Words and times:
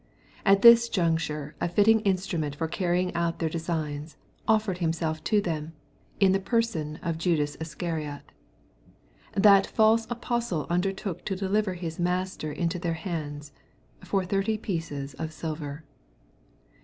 At 0.51 0.63
this 0.63 0.89
juncture 0.89 1.53
a 1.61 1.69
fitting 1.69 1.99
instrument 1.99 2.55
for 2.55 2.67
carrying 2.67 3.13
out 3.13 3.37
their 3.37 3.49
designs, 3.53 4.17
offered 4.47 4.79
himself 4.79 5.23
to 5.25 5.39
them, 5.41 5.73
in 6.19 6.31
the 6.31 6.39
person 6.39 6.95
of 7.03 7.19
Judas 7.19 7.55
Iscariot. 7.59 8.23
That 9.33 9.67
false 9.67 10.07
apostle 10.09 10.65
undertook 10.71 11.23
to 11.25 11.35
deliver 11.35 11.75
his 11.75 11.99
Master 11.99 12.51
into 12.51 12.79
their 12.79 12.93
hands, 12.95 13.51
for 14.03 14.25
thirty 14.25 14.57
pieces 14.57 15.13
of 15.19 15.31
silver. 15.31 15.83